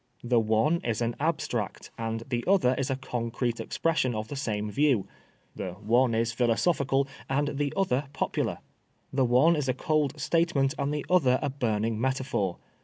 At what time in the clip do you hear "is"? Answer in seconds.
0.83-0.99, 6.15-6.31, 9.55-9.69